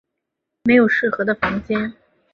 [0.63, 1.93] 没有适合的房间